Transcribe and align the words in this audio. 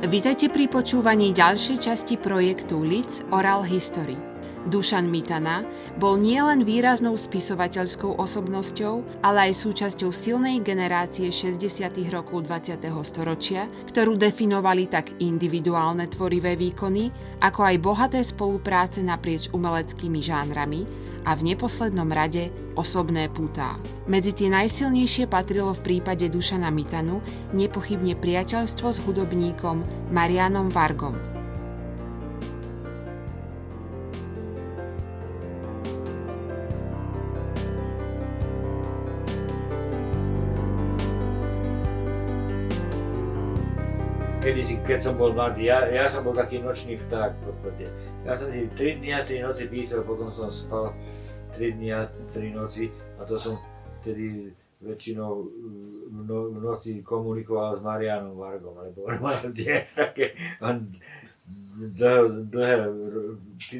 Vítajte 0.00 0.48
pri 0.48 0.64
počúvaní 0.64 1.36
ďalšej 1.36 1.76
časti 1.76 2.16
projektu 2.16 2.80
LIC 2.80 3.28
Oral 3.36 3.60
History. 3.68 4.16
Dušan 4.64 5.12
Mitana 5.12 5.60
bol 6.00 6.16
nielen 6.16 6.64
výraznou 6.64 7.20
spisovateľskou 7.20 8.16
osobnosťou, 8.16 9.20
ale 9.20 9.52
aj 9.52 9.60
súčasťou 9.60 10.08
silnej 10.08 10.64
generácie 10.64 11.28
60. 11.28 12.00
rokov 12.08 12.48
20. 12.48 12.80
storočia, 13.04 13.68
ktorú 13.92 14.16
definovali 14.16 14.88
tak 14.88 15.20
individuálne 15.20 16.08
tvorivé 16.08 16.56
výkony, 16.56 17.12
ako 17.44 17.60
aj 17.60 17.76
bohaté 17.84 18.24
spolupráce 18.24 19.04
naprieč 19.04 19.52
umeleckými 19.52 20.24
žánrami, 20.24 21.09
a 21.24 21.36
v 21.36 21.52
neposlednom 21.52 22.08
rade 22.08 22.48
osobné 22.76 23.28
pútá. 23.28 23.76
Medzi 24.08 24.32
tie 24.32 24.48
najsilnejšie 24.48 25.28
patrilo 25.28 25.72
v 25.76 25.84
prípade 25.84 26.26
Dušana 26.32 26.72
Mitanu 26.72 27.20
nepochybne 27.52 28.16
priateľstvo 28.16 28.88
s 28.88 28.98
hudobníkom 29.04 29.84
Marianom 30.10 30.72
Vargom. 30.72 31.40
Kedy 44.40 44.82
keď 44.88 44.98
som 45.04 45.14
bol 45.20 45.36
mladý, 45.36 45.68
ja, 45.68 45.84
ja 45.92 46.08
som 46.08 46.24
bol 46.24 46.32
taký 46.32 46.64
nočný 46.64 46.96
vták 46.96 47.30
v 47.36 47.40
podstate. 47.44 47.86
Ja 48.24 48.32
som 48.32 48.48
si 48.48 48.66
3 48.72 48.98
dní 48.98 49.12
a 49.12 49.20
3 49.20 49.44
noci 49.44 49.68
písal, 49.68 50.00
potom 50.00 50.32
som 50.32 50.48
spal 50.48 50.96
3 51.60 51.76
dní 51.76 51.92
a 51.92 52.08
3 52.32 52.56
noci 52.56 52.88
a 53.20 53.28
to 53.28 53.36
som 53.36 53.60
vtedy 54.00 54.48
väčšinou 54.80 55.44
v 56.08 56.56
noci 56.56 57.04
komunikoval 57.04 57.76
s 57.76 57.84
Marianom 57.84 58.32
Vargom, 58.40 58.80
lebo 58.80 59.04
on 59.04 59.20
mal 59.20 59.36
tiež 59.52 59.92
také, 59.92 60.32
on 60.64 60.88
dlhé, 61.76 62.48
dlhé 62.48 62.74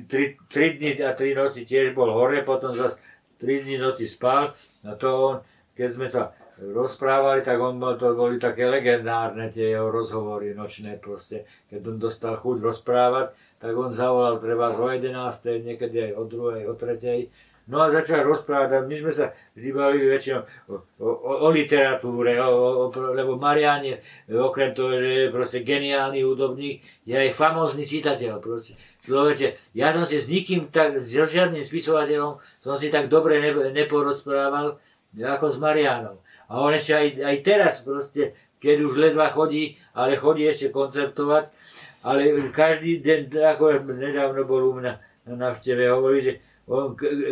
3, 0.05 0.37
3 0.53 0.77
dní 0.77 1.00
a 1.00 1.17
3 1.17 1.33
noci 1.33 1.64
tiež 1.64 1.97
bol 1.97 2.12
hore, 2.12 2.45
potom 2.45 2.69
zase 2.69 3.00
3 3.41 3.64
dní 3.64 3.81
noci 3.81 4.05
spal 4.05 4.53
a 4.84 4.92
to 5.00 5.09
on, 5.09 5.37
keď 5.72 5.89
sme 5.89 6.05
sa 6.05 6.37
rozprávali, 6.61 7.41
tak 7.41 7.56
on 7.56 7.81
to 7.97 8.12
boli 8.12 8.37
také 8.37 8.69
legendárne 8.69 9.48
tie 9.48 9.72
jeho 9.72 9.89
rozhovory 9.89 10.53
nočné 10.53 11.00
proste. 11.00 11.48
Keď 11.72 11.81
on 11.89 11.97
dostal 11.97 12.37
chuť 12.37 12.61
rozprávať, 12.61 13.33
tak 13.56 13.72
on 13.72 13.89
zavolal 13.89 14.37
treba 14.37 14.69
o 14.69 14.84
11. 14.84 15.17
niekedy 15.65 16.12
aj 16.12 16.20
o 16.20 16.28
2. 16.28 16.69
o 16.69 16.77
3. 16.77 17.33
No 17.71 17.87
a 17.87 17.95
začal 17.95 18.27
rozprávať, 18.27 18.69
a 18.75 18.79
my 18.83 18.97
sme 18.99 19.13
sa 19.15 19.31
vždy 19.55 19.71
bavili 19.71 20.11
väčšinou 20.11 20.43
o, 20.43 20.75
o, 21.07 21.09
o 21.47 21.49
literatúre, 21.55 22.35
o, 22.43 22.51
o, 22.51 22.85
lebo 23.15 23.39
Marian 23.39 23.87
je, 23.87 23.95
okrem 24.27 24.75
toho, 24.75 24.99
že 24.99 25.07
je 25.07 25.27
proste 25.31 25.62
geniálny 25.62 26.27
hudobník, 26.27 26.83
je 27.07 27.15
aj 27.15 27.31
famózny 27.31 27.87
čitateľ. 27.87 28.43
Proste. 28.43 28.75
Človeče, 29.07 29.71
ja 29.79 29.95
som 29.95 30.03
si 30.03 30.19
s 30.19 30.27
nikým 30.27 30.67
tak, 30.75 30.99
s 30.99 31.15
žiadnym 31.15 31.62
spisovateľom, 31.62 32.43
som 32.59 32.75
si 32.75 32.91
tak 32.91 33.07
dobre 33.07 33.39
ne, 33.39 33.55
neporozprával, 33.71 34.83
ako 35.15 35.47
s 35.47 35.57
Marianom. 35.62 36.19
A 36.51 36.59
on 36.59 36.75
ešte 36.75 36.99
aj, 36.99 37.07
aj 37.23 37.37
teraz 37.47 37.87
proste, 37.87 38.34
keď 38.59 38.83
už 38.83 38.99
ledva 38.99 39.31
chodí, 39.31 39.79
ale 39.95 40.19
chodí 40.19 40.43
ešte 40.43 40.75
koncertovať, 40.75 41.55
ale 42.03 42.51
každý 42.51 42.99
deň, 42.99 43.31
ako 43.55 43.87
nedávno 43.95 44.43
bol 44.43 44.75
u 44.75 44.83
mňa 44.83 44.93
na 45.31 45.34
návšteve, 45.39 45.87
hovorí, 45.87 46.19
že 46.19 46.33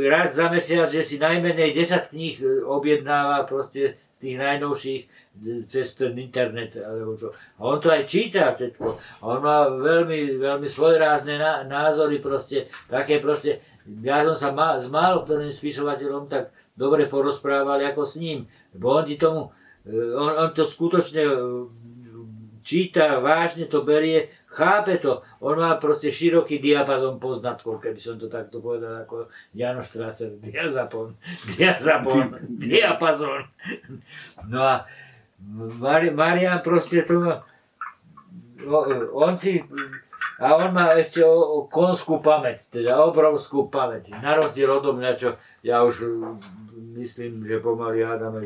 raz 0.09 0.35
za 0.35 0.51
mesiac, 0.51 0.91
že 0.91 1.03
si 1.05 1.17
najmenej 1.21 1.71
10 1.75 2.11
kníh 2.11 2.37
e, 2.43 2.45
objednáva 2.65 3.47
proste 3.47 3.95
tých 4.19 4.35
najnovších 4.35 5.03
cez 5.71 5.95
ten 5.95 6.19
internet 6.19 6.75
alebo 6.75 7.15
čo. 7.15 7.31
A 7.31 7.71
on 7.71 7.79
to 7.79 7.95
aj 7.95 8.03
číta 8.11 8.51
všetko. 8.51 8.87
A 8.99 9.23
on 9.23 9.39
má 9.39 9.71
veľmi, 9.71 10.43
veľmi 10.43 10.67
svojrázne 10.67 11.39
názory 11.71 12.19
proste, 12.19 12.67
také 12.91 13.23
proste, 13.23 13.63
ja 14.03 14.27
som 14.27 14.35
sa 14.35 14.49
má, 14.51 14.75
s 14.75 14.91
málo 14.91 15.23
ktorým 15.23 15.55
spisovateľom 15.55 16.27
tak 16.27 16.51
dobre 16.75 17.07
porozprávali 17.07 17.87
ako 17.87 18.03
s 18.03 18.19
ním. 18.19 18.51
Lebo 18.75 18.99
on 18.99 19.05
ti 19.07 19.15
tomu, 19.15 19.55
e, 19.87 19.95
on, 19.95 20.35
on 20.35 20.51
to 20.51 20.67
skutočne 20.67 21.23
e, 21.23 21.35
číta, 22.69 23.17
vážne 23.25 23.65
to 23.65 23.81
berie, 23.81 24.29
chápe 24.53 25.01
to. 25.01 25.25
On 25.41 25.57
má 25.57 25.81
proste 25.81 26.13
široký 26.13 26.61
diapazon 26.61 27.17
poznatkov, 27.17 27.81
keby 27.81 27.97
som 27.97 28.21
to 28.21 28.29
takto 28.29 28.61
povedal 28.61 29.09
ako 29.09 29.33
Jano 29.57 29.81
Strasser. 29.81 30.37
Diazapon, 30.37 31.17
diazapon, 31.57 32.37
diapazon. 32.69 33.49
No 34.53 34.61
a 34.61 34.85
Mari, 35.57 36.11
Marian 36.11 36.61
proste 36.67 37.07
to 37.07 37.23
má, 37.23 37.41
on 39.15 39.39
si, 39.39 39.63
a 40.43 40.59
on 40.59 40.75
má 40.75 40.99
ešte 40.99 41.23
o, 41.23 41.31
o 41.31 41.59
konskú 41.71 42.19
pamäť, 42.19 42.67
teda 42.75 42.99
obrovskú 43.07 43.71
pamäť. 43.71 44.19
Na 44.19 44.35
rozdiel 44.35 44.67
odo 44.67 44.99
mňa, 44.99 45.11
čo 45.15 45.39
ja 45.63 45.87
už 45.87 46.11
myslím, 46.99 47.47
že 47.47 47.63
pomaly 47.63 48.03
Adame 48.03 48.43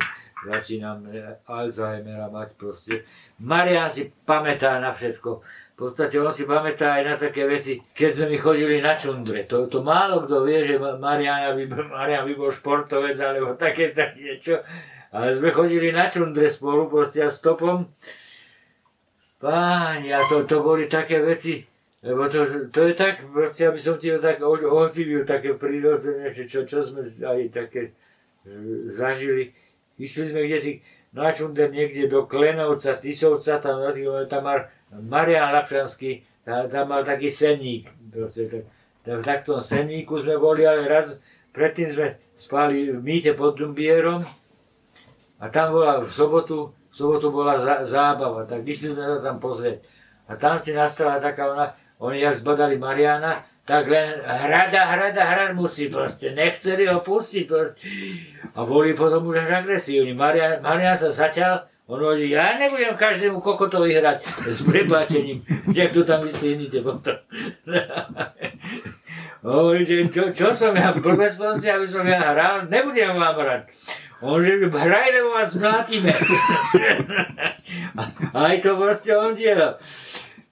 začínam 0.47 1.06
Alzheimera 1.47 2.26
mať 2.28 2.58
proste. 2.58 3.06
Marian 3.42 3.91
si 3.91 4.10
pamätá 4.26 4.78
na 4.82 4.94
všetko. 4.94 5.30
V 5.72 5.76
podstate 5.76 6.14
on 6.19 6.30
si 6.30 6.47
pamätá 6.47 6.98
aj 6.98 7.03
na 7.03 7.14
také 7.19 7.47
veci, 7.47 7.82
keď 7.94 8.10
sme 8.10 8.26
my 8.34 8.38
chodili 8.38 8.76
na 8.78 8.94
čundre. 8.94 9.47
To, 9.50 9.66
to 9.66 9.82
málo 9.82 10.22
kto 10.26 10.47
vie, 10.47 10.62
že 10.62 10.78
Marian 10.78 11.58
by, 11.58 11.64
Marian 11.91 12.22
by 12.26 12.34
bol 12.38 12.50
športovec 12.54 13.19
alebo 13.19 13.58
také, 13.58 13.91
také 13.94 14.19
niečo. 14.19 14.62
Ale 15.12 15.34
sme 15.34 15.53
chodili 15.53 15.92
na 15.92 16.08
čundre 16.08 16.48
spolu 16.48 16.88
proste 16.88 17.20
a 17.20 17.30
stopom. 17.30 17.91
Páni, 19.42 20.14
a 20.14 20.22
to, 20.30 20.47
to 20.47 20.62
boli 20.62 20.86
také 20.86 21.19
veci, 21.19 21.66
lebo 22.06 22.30
to, 22.30 22.70
to 22.70 22.91
je 22.91 22.94
tak, 22.94 23.26
proste, 23.26 23.66
aby 23.66 23.78
som 23.78 23.98
ti 23.98 24.10
to 24.14 24.22
tak 24.22 24.38
oživil, 24.42 25.26
také 25.26 25.59
prírodzené, 25.59 26.30
že 26.30 26.47
čo, 26.47 26.62
čo 26.62 26.78
sme 26.78 27.06
aj 27.06 27.50
také 27.50 27.91
zažili. 28.91 29.50
Išli 30.00 30.25
sme 30.32 30.48
kde 30.48 30.58
si 30.58 30.72
na 31.12 31.28
Čunder 31.28 31.69
niekde 31.69 32.08
do 32.08 32.25
Klenovca, 32.25 32.97
Tisovca, 32.97 33.60
tam, 33.60 33.84
tam 34.28 34.42
mal 34.44 34.64
Marian 34.97 35.53
Lapšanský, 35.53 36.25
tam, 36.44 36.69
tam 36.72 36.84
mal 36.88 37.04
taký 37.04 37.28
senník. 37.28 37.88
Proste, 38.08 38.48
tak, 38.48 38.64
tak, 39.04 39.14
v 39.20 39.25
taktom 39.25 39.58
senníku 39.60 40.16
sme 40.16 40.41
boli, 40.41 40.64
ale 40.64 40.88
raz 40.88 41.20
predtým 41.53 41.88
sme 41.92 42.06
spali 42.32 42.88
v 42.92 43.00
mýte 43.04 43.36
pod 43.36 43.60
Dumbierom 43.60 44.25
a 45.36 45.44
tam 45.53 45.76
bola 45.76 46.00
v 46.00 46.09
sobotu, 46.09 46.72
v 46.88 46.94
sobotu 46.97 47.28
bola 47.28 47.60
zá, 47.60 47.84
zábava, 47.84 48.48
tak 48.48 48.64
išli 48.64 48.97
sme 48.97 49.04
sa 49.04 49.20
tam 49.20 49.36
pozrieť. 49.36 49.84
A 50.30 50.38
tam 50.38 50.64
ti 50.64 50.72
nastala 50.72 51.20
taká 51.20 51.53
ona, 51.53 51.66
oni 52.00 52.24
jak 52.24 52.41
zbadali 52.41 52.80
Mariana, 52.80 53.44
tak 53.62 53.87
len 53.87 54.19
hrada, 54.27 54.83
hrada, 54.91 55.23
hrad 55.23 55.50
musí 55.55 55.87
proste, 55.87 56.34
nechceli 56.34 56.91
ho 56.91 56.99
pustiť 56.99 57.45
proste. 57.47 57.78
A 58.59 58.67
boli 58.67 58.93
potom 58.93 59.23
už 59.27 59.47
až 59.47 59.62
agresívni. 59.62 60.12
Marian, 60.12 60.59
Marian 60.59 60.99
sa 60.99 61.15
začal, 61.15 61.71
on 61.87 62.03
hovorí, 62.03 62.34
ja 62.34 62.59
nebudem 62.59 62.99
každému 62.99 63.39
kokotovi 63.39 63.95
hrať 63.95 64.22
s 64.51 64.67
prepáčením, 64.67 65.47
že 65.71 65.95
to 65.95 66.03
tam 66.03 66.27
vystrihnite 66.27 66.83
potom. 66.83 67.19
Hovorí, 69.43 69.83
že 69.83 70.06
čo, 70.15 70.31
čo 70.31 70.55
som 70.55 70.71
ja, 70.71 70.95
blbec 70.95 71.34
proste, 71.34 71.67
aby 71.67 71.83
som 71.83 72.06
ja 72.06 72.31
hral, 72.31 72.71
nebudem 72.71 73.19
vám 73.19 73.34
hrať. 73.34 73.62
On 74.22 74.39
že 74.39 74.55
hraj, 74.71 75.06
lebo 75.11 75.34
vás 75.34 75.51
mlátime. 75.59 76.15
Aj 78.47 78.55
to 78.62 78.71
proste 78.78 79.11
on 79.19 79.34
dielal. 79.34 79.83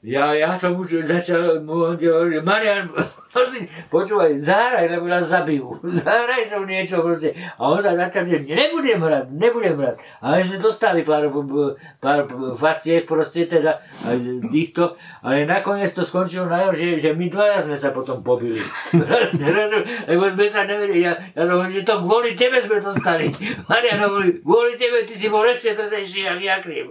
Ja, 0.02 0.34
ja, 0.34 0.58
så 0.58 0.70
måste 0.70 0.94
jag 0.94 1.06
sätta 1.06 1.60
mig 1.60 1.74
och 1.74 2.02
göra 2.02 2.24
det. 2.24 2.42
Men 2.42 2.88
Marian, 3.30 3.70
počúvaj, 3.86 4.42
zahraj, 4.42 4.90
lebo 4.90 5.06
nás 5.06 5.30
zabijú. 5.30 5.78
Zahraj 6.02 6.50
to 6.50 6.66
niečo 6.66 6.98
proste. 6.98 7.30
A 7.58 7.62
on 7.70 7.78
sa 7.78 7.94
začal, 7.94 8.26
že 8.26 8.42
nebudem 8.42 8.98
hrať, 8.98 9.30
nebudem 9.30 9.78
hrať. 9.78 10.02
A 10.18 10.42
my 10.42 10.50
sme 10.50 10.58
dostali 10.58 11.06
pár, 11.06 11.30
pár 12.02 12.26
faciek 12.58 13.06
proste 13.06 13.46
teda, 13.46 13.78
týchto, 14.50 14.98
ale 15.22 15.46
nakoniec 15.46 15.94
to 15.94 16.02
skončilo 16.02 16.50
na 16.50 16.74
že, 16.74 16.98
že 16.98 17.14
my 17.14 17.30
dvaja 17.30 17.62
sme 17.70 17.78
sa 17.78 17.94
potom 17.94 18.18
pobili. 18.18 18.58
lebo 20.10 20.24
sme 20.26 20.46
sa 20.50 20.66
nevedeli, 20.66 21.06
ja, 21.06 21.14
ja 21.30 21.42
som 21.46 21.62
hovoril, 21.62 21.78
že 21.78 21.86
to 21.86 22.02
kvôli 22.02 22.34
tebe 22.34 22.58
sme 22.58 22.82
dostali. 22.82 23.30
Marian 23.70 24.02
hovorí, 24.10 24.42
kvôli 24.42 24.74
tebe, 24.74 25.06
ty 25.06 25.14
si 25.14 25.30
bol 25.30 25.46
ešte 25.46 25.78
drzejší, 25.78 26.26
jak 26.26 26.40
ja 26.42 26.56
krým. 26.58 26.90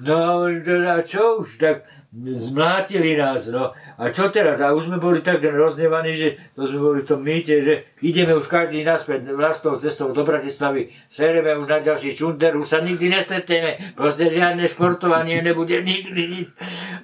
No, 0.00 0.48
a 0.88 1.04
čo 1.04 1.44
už, 1.44 1.60
tak 1.60 1.99
zmlátili 2.12 3.14
nás, 3.16 3.46
no. 3.54 3.70
A 3.94 4.10
čo 4.10 4.34
teraz? 4.34 4.58
A 4.58 4.74
už 4.74 4.90
sme 4.90 4.98
boli 4.98 5.22
tak 5.22 5.38
roznevaní, 5.46 6.18
že 6.18 6.42
to 6.58 6.66
sme 6.66 6.82
boli 6.82 6.98
v 7.06 7.10
tom 7.14 7.22
mýte, 7.22 7.62
že 7.62 7.86
ideme 8.02 8.34
už 8.34 8.50
každý 8.50 8.82
naspäť 8.82 9.30
vlastnou 9.30 9.78
cestou 9.78 10.10
do 10.10 10.26
Bratislavy, 10.26 10.90
sereme 11.06 11.54
už 11.54 11.70
na 11.70 11.78
ďalší 11.78 12.18
čunder, 12.18 12.58
už 12.58 12.66
sa 12.66 12.78
nikdy 12.82 13.14
nestretneme, 13.14 13.94
proste 13.94 14.26
žiadne 14.26 14.66
športovanie 14.66 15.38
nebude 15.38 15.78
nikdy 15.78 16.22
nič. 16.26 16.48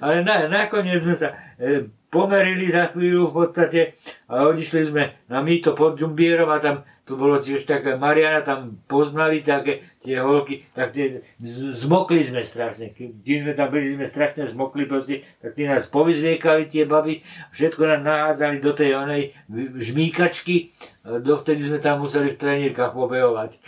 Ale 0.03 0.27
na, 0.27 0.51
nakoniec 0.51 0.99
sme 0.99 1.15
sa, 1.15 1.31
e, 1.55 1.87
pomerili 2.11 2.67
za 2.67 2.91
chvíľu 2.91 3.31
v 3.31 3.35
podstate 3.35 3.95
a 4.27 4.43
odišli 4.47 4.81
sme 4.91 5.03
na 5.31 5.39
mýto 5.39 5.71
pod 5.71 5.95
Džumbierom 5.95 6.51
a 6.51 6.59
tam 6.59 6.75
to 7.07 7.15
bolo 7.15 7.39
tiež 7.39 7.63
také, 7.63 7.95
Mariana 7.95 8.43
tam 8.43 8.83
poznali 8.83 9.39
také 9.39 9.87
tie 10.03 10.19
holky, 10.19 10.67
tak 10.75 10.91
tie, 10.91 11.23
zmokli 11.71 12.19
sme 12.19 12.43
strašne, 12.43 12.91
keď 12.91 13.23
sme 13.23 13.53
tam 13.55 13.71
byli, 13.71 13.95
sme 13.95 14.07
strašne 14.11 14.43
zmokli 14.43 14.83
proste, 14.83 15.23
tak 15.39 15.55
tie 15.55 15.71
nás 15.71 15.87
povyzliekali 15.87 16.67
tie 16.67 16.83
baby, 16.83 17.23
všetko 17.55 17.81
nám 17.87 18.03
nahádzali 18.03 18.59
do 18.59 18.75
tej 18.75 18.99
onej 18.99 19.31
žmýkačky, 19.79 20.75
dovtedy 21.23 21.63
sme 21.63 21.79
tam 21.79 22.03
museli 22.03 22.35
v 22.35 22.39
trenírkach 22.43 22.91
pobehovať. 22.91 23.63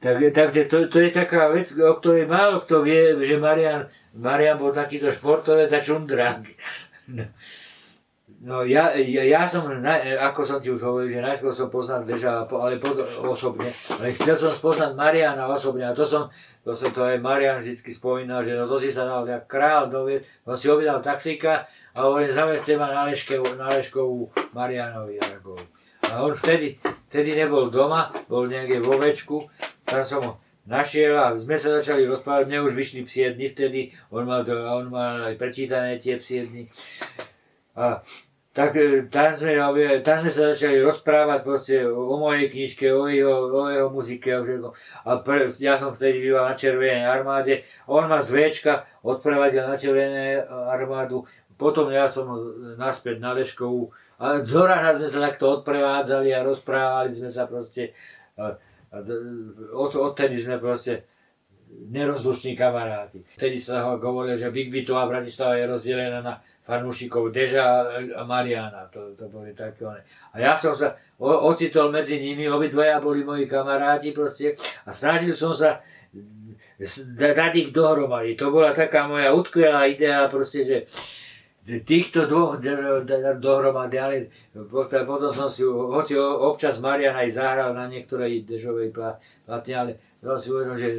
Tak, 0.00 0.32
takže 0.32 0.64
to, 0.70 0.88
to 0.88 0.96
je 1.02 1.10
taká 1.12 1.50
vec, 1.52 1.68
o 1.76 1.92
ktorej 1.98 2.24
málo 2.24 2.64
kto 2.64 2.86
vie, 2.86 3.18
že 3.20 3.36
Marian, 3.36 3.90
Marian 4.16 4.56
bol 4.56 4.70
takýto 4.72 5.10
športovec 5.10 5.68
a 5.74 5.80
čundrák. 5.82 6.46
No. 7.10 7.26
No 8.40 8.64
ja, 8.64 8.96
ja, 8.96 9.20
ja 9.20 9.44
som, 9.44 9.68
na, 9.68 10.00
ako 10.32 10.40
som 10.40 10.56
ti 10.56 10.72
už 10.72 10.80
hovoril, 10.80 11.12
že 11.12 11.20
najskôr 11.20 11.52
som 11.52 11.68
poznal 11.68 12.08
Deža, 12.08 12.48
ale 12.48 12.80
pod, 12.80 12.96
osobne, 13.20 13.68
ale 13.92 14.16
chcel 14.16 14.32
som 14.32 14.48
spoznať 14.48 14.96
Mariana 14.96 15.44
osobne 15.44 15.84
a 15.84 15.92
to 15.92 16.08
som, 16.08 16.32
to 16.64 16.72
som 16.72 16.88
to 16.88 17.04
aj 17.04 17.20
Marian 17.20 17.60
vždy 17.60 17.76
spomínal, 17.92 18.40
že 18.40 18.56
no 18.56 18.64
to 18.64 18.80
si 18.80 18.88
sa 18.88 19.04
dal 19.04 19.28
jak 19.28 19.44
král 19.44 19.92
dovied, 19.92 20.24
on 20.48 20.56
si 20.56 20.72
objednal 20.72 21.04
taxíka 21.04 21.68
a 21.92 22.08
hovorím, 22.08 22.32
zaveste 22.32 22.80
ma 22.80 22.88
na, 22.88 23.12
Leške, 23.12 23.36
na 23.60 23.68
Leškovú 23.68 24.32
Marianovi. 24.56 25.20
A 26.08 26.24
on 26.24 26.32
vtedy, 26.32 26.80
vtedy 27.12 27.36
nebol 27.36 27.68
doma, 27.68 28.08
bol 28.24 28.48
niekde 28.48 28.80
vo 28.80 28.96
večku, 28.96 29.52
tam 29.84 30.00
som 30.00 30.20
ho 30.24 30.32
našiel 30.64 31.12
a 31.12 31.36
sme 31.36 31.60
sa 31.60 31.76
začali 31.76 32.08
rozprávať, 32.08 32.48
mne 32.48 32.64
už 32.64 32.72
vyšli 32.72 33.04
psie 33.04 33.36
dny 33.36 33.52
vtedy, 33.52 33.92
on 34.08 34.24
mal, 34.24 34.48
to, 34.48 34.56
on 34.56 34.88
mal 34.88 35.28
aj 35.28 35.36
prečítané 35.36 36.00
tie 36.00 36.16
psie 36.16 36.48
dny. 36.48 36.72
A 37.76 38.00
tak 38.50 38.74
e, 38.74 39.06
tam 39.06 39.30
sme, 39.30 39.54
tam 40.02 40.16
sme 40.26 40.30
sa 40.30 40.42
začali 40.50 40.82
rozprávať 40.82 41.40
proste 41.46 41.76
o 41.86 42.18
mojej 42.18 42.50
knižke, 42.50 42.90
o 42.90 43.06
jeho, 43.06 43.46
o 43.46 43.70
jeho 43.70 43.88
muzike 43.94 44.26
a 44.34 44.42
všetko. 44.42 44.68
A 45.06 45.10
pre, 45.22 45.46
ja 45.62 45.78
som 45.78 45.94
vtedy 45.94 46.26
býval 46.26 46.50
na 46.50 46.58
Červenej 46.58 47.06
armáde, 47.06 47.62
on 47.86 48.10
ma 48.10 48.18
z 48.18 48.34
Včka 48.34 48.86
odprevadil 49.06 49.62
na 49.62 49.78
Červenej 49.78 50.50
armádu, 50.50 51.22
potom 51.54 51.92
ja 51.92 52.08
som 52.08 52.26
naspäť 52.80 53.20
na 53.20 53.36
Leškovú. 53.36 53.92
A 54.16 54.40
do 54.40 54.64
rána 54.64 54.96
sme 54.96 55.08
sa 55.08 55.28
takto 55.28 55.60
odprevádzali 55.60 56.32
a 56.32 56.44
rozprávali 56.44 57.12
sme 57.12 57.28
sa 57.28 57.44
proste. 57.44 57.92
Od, 59.76 59.92
odtedy 59.92 60.40
sme 60.40 60.56
proste 60.56 61.04
nerozluční 61.70 62.56
kamaráti. 62.56 63.22
Vtedy 63.36 63.60
sa 63.60 63.86
hovorilo, 63.86 64.36
že 64.36 64.50
Big 64.50 64.72
Bitová 64.72 65.06
Bratislava 65.06 65.56
je 65.60 65.70
rozdelená 65.70 66.20
na 66.20 66.40
fanúšikov 66.70 67.34
Deža 67.34 67.90
a 68.14 68.22
Mariana, 68.22 68.86
to, 68.94 69.10
to 69.18 69.26
boli 69.26 69.50
také 69.50 69.82
one. 69.82 69.98
A 70.30 70.38
ja 70.38 70.54
som 70.54 70.70
sa 70.70 70.94
ocitol 71.18 71.90
medzi 71.90 72.22
nimi, 72.22 72.46
obidvaja 72.46 73.02
boli 73.02 73.26
moji 73.26 73.50
kamaráti 73.50 74.14
proste 74.14 74.54
a 74.86 74.94
snažil 74.94 75.34
som 75.34 75.50
sa 75.50 75.82
dať 77.18 77.52
ich 77.58 77.70
dohromady. 77.74 78.38
To 78.38 78.54
bola 78.54 78.70
taká 78.70 79.10
moja 79.10 79.34
utkvelá 79.34 79.90
idea 79.90 80.30
proste, 80.30 80.62
že 80.62 80.76
týchto 81.66 82.24
dvoch 82.24 82.62
dohromady, 83.36 83.96
ale 83.98 84.16
potom 85.04 85.28
som 85.34 85.50
si, 85.50 85.66
hoci 85.66 86.16
občas 86.18 86.80
Marian 86.80 87.18
aj 87.18 87.28
zahral 87.34 87.70
na 87.76 87.90
niektorej 87.90 88.48
dežovej 88.48 88.94
platne, 89.44 89.74
ale 89.74 89.92
som 90.20 90.36
si 90.36 90.48
uvedomil, 90.52 90.76
že 90.76 90.90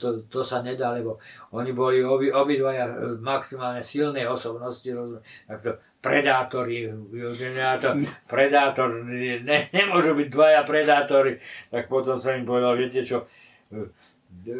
to, 0.00 0.24
to 0.32 0.40
sa 0.40 0.64
nedá, 0.64 0.96
lebo 0.96 1.20
oni 1.52 1.76
boli 1.76 2.00
obi, 2.00 2.32
obidvaja 2.32 2.88
maximálne 3.20 3.84
silné 3.84 4.24
osobnosti, 4.24 4.88
to 4.88 5.70
predátori, 6.00 6.88
to 6.88 7.90
predátor, 8.24 8.88
ne, 9.04 9.68
nemôžu 9.68 10.16
byť 10.16 10.28
dvaja 10.32 10.60
predátori, 10.64 11.36
tak 11.68 11.92
potom 11.92 12.16
sa 12.16 12.32
im 12.40 12.48
povedal, 12.48 12.72
viete 12.80 13.04
čo, 13.04 13.28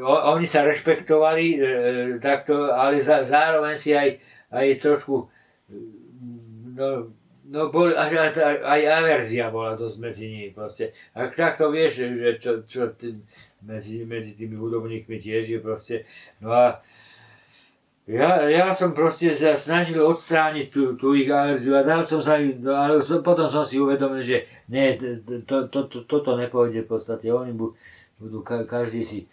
oni 0.04 0.44
sa 0.44 0.68
rešpektovali 0.68 1.44
e, 1.56 1.58
takto, 2.20 2.68
ale 2.68 3.00
za, 3.00 3.24
zároveň 3.24 3.72
si 3.72 3.96
aj, 3.96 4.20
aj 4.52 4.66
trošku 4.84 5.30
no, 6.76 7.08
no 7.50 7.68
bol, 7.74 7.90
až, 7.92 8.30
aj 8.62 8.80
averzia 8.86 9.50
bola 9.50 9.74
dosť 9.74 9.96
medzi 9.98 10.24
nimi 10.30 10.48
proste. 10.54 10.94
Ak 11.12 11.34
takto 11.34 11.74
vieš, 11.74 12.06
že 12.06 12.28
čo, 12.38 12.52
čo 12.64 12.94
tým, 12.94 13.26
medzi, 13.66 14.06
medzi 14.06 14.38
tými 14.38 14.54
hudobníkmi 14.54 15.18
tiež 15.18 15.50
je 15.50 15.60
proste, 15.60 16.06
no 16.38 16.54
a 16.54 16.78
ja, 18.10 18.42
ja 18.50 18.74
som 18.74 18.90
proste 18.90 19.30
sa 19.34 19.54
snažil 19.54 20.02
odstrániť 20.02 20.66
tú, 20.70 20.98
tú 20.98 21.14
ich 21.14 21.30
averziu 21.30 21.78
a 21.78 21.86
dal 21.86 22.02
som 22.02 22.18
sa, 22.18 22.38
ale 22.40 22.98
potom 23.22 23.46
som 23.46 23.62
si 23.62 23.78
uvedomil, 23.78 24.22
že 24.22 24.46
nie, 24.66 24.98
to, 25.46 25.70
to, 25.70 25.86
to, 25.86 25.98
toto 26.06 26.34
nepôjde 26.34 26.86
v 26.86 26.90
podstate, 26.90 27.30
oni 27.30 27.54
budú, 28.20 28.44
budú 28.44 28.44
každý 28.44 29.02
si 29.02 29.26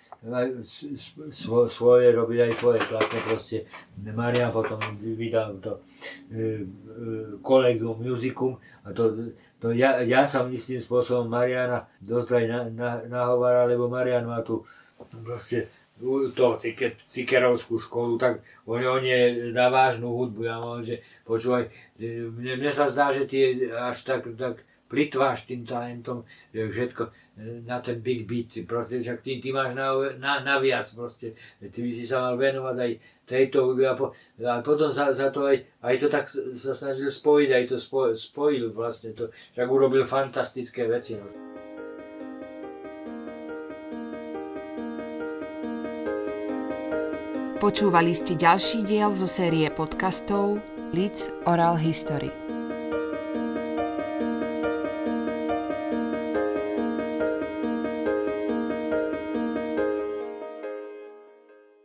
svoje, 1.70 2.08
robiť 2.10 2.40
aj 2.50 2.52
svoje 2.58 2.80
platne 2.82 3.20
proste. 3.22 3.58
Marian 4.02 4.50
potom 4.50 4.82
vydal 4.98 5.62
to 5.62 5.78
e, 6.34 6.40
e, 6.40 6.44
kolegium 7.46 8.02
musicum 8.02 8.58
a 8.82 8.90
to, 8.92 9.14
to 9.62 9.78
ja, 9.78 10.02
ja 10.02 10.26
som 10.26 10.50
istým 10.50 10.82
spôsobom 10.82 11.30
Mariana 11.30 11.86
dosť 12.02 12.30
aj 12.34 12.46
na, 12.50 12.60
na, 12.74 12.90
nahováral, 13.06 13.70
lebo 13.70 13.86
Marian 13.86 14.26
má 14.26 14.42
tu 14.42 14.66
proste 15.22 15.70
to 16.38 16.46
cikerovskú 17.10 17.82
školu, 17.82 18.22
tak 18.22 18.46
on, 18.70 18.86
on 18.86 19.02
je 19.02 19.50
na 19.50 19.74
vážnu 19.74 20.14
hudbu. 20.14 20.46
Ja 20.46 20.62
mám, 20.62 20.86
že 20.86 21.02
počúvaj, 21.26 21.74
mne, 21.98 22.54
mne 22.62 22.70
sa 22.70 22.86
zdá, 22.86 23.10
že 23.10 23.26
ty 23.26 23.66
až 23.74 23.98
tak, 24.06 24.30
tak 24.38 24.62
plitváš 24.88 25.46
tým 25.46 25.68
talentom, 25.68 26.24
že 26.56 26.72
všetko, 26.72 27.04
na 27.68 27.78
ten 27.84 28.02
big 28.02 28.26
beat, 28.26 28.50
proste, 28.66 29.04
však 29.04 29.22
ty, 29.22 29.38
ty 29.38 29.54
máš 29.54 29.76
na, 29.78 29.94
na, 30.18 30.42
na 30.42 30.56
ty 30.58 31.80
by 31.84 31.92
si 31.92 32.04
sa 32.08 32.24
mal 32.24 32.36
venovať 32.40 32.76
aj 32.80 32.92
tejto 33.28 33.58
hudbe 33.68 33.86
a, 33.86 33.94
po, 33.94 34.16
a 34.42 34.64
potom 34.64 34.90
za, 34.90 35.12
za 35.12 35.30
to 35.30 35.46
aj, 35.46 35.60
aj 35.84 35.96
to 36.00 36.08
tak 36.08 36.26
sa 36.32 36.74
snažil 36.74 37.12
spojiť, 37.12 37.50
aj 37.52 37.64
to 37.70 37.76
spoj, 37.78 38.16
spojil 38.16 38.72
vlastne, 38.72 39.12
to, 39.14 39.30
však 39.54 39.68
urobil 39.68 40.08
fantastické 40.08 40.88
veci. 40.88 41.20
No. 41.20 41.28
Počúvali 47.58 48.14
ste 48.14 48.38
ďalší 48.38 48.86
diel 48.86 49.12
zo 49.18 49.26
série 49.26 49.68
podcastov 49.74 50.62
Leeds 50.94 51.34
Oral 51.44 51.76
History. 51.76 52.47